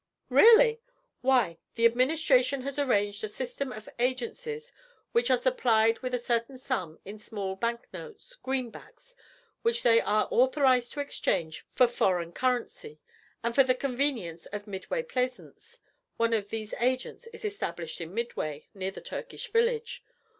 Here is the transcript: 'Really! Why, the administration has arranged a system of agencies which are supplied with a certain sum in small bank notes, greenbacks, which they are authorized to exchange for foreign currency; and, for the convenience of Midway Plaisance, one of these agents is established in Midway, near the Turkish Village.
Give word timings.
'Really! 0.29 0.81
Why, 1.21 1.59
the 1.75 1.85
administration 1.85 2.61
has 2.63 2.79
arranged 2.79 3.23
a 3.23 3.27
system 3.29 3.71
of 3.71 3.87
agencies 3.99 4.73
which 5.11 5.29
are 5.29 5.37
supplied 5.37 5.99
with 5.99 6.15
a 6.15 6.17
certain 6.17 6.57
sum 6.57 6.99
in 7.05 7.19
small 7.19 7.55
bank 7.55 7.85
notes, 7.93 8.33
greenbacks, 8.43 9.13
which 9.61 9.83
they 9.83 10.01
are 10.01 10.27
authorized 10.31 10.91
to 10.93 11.01
exchange 11.01 11.67
for 11.75 11.85
foreign 11.85 12.31
currency; 12.33 12.99
and, 13.43 13.53
for 13.53 13.63
the 13.63 13.75
convenience 13.75 14.47
of 14.47 14.65
Midway 14.65 15.03
Plaisance, 15.03 15.81
one 16.17 16.33
of 16.33 16.49
these 16.49 16.73
agents 16.79 17.27
is 17.27 17.45
established 17.45 18.01
in 18.01 18.11
Midway, 18.11 18.69
near 18.73 18.89
the 18.89 19.01
Turkish 19.01 19.51
Village. 19.53 20.03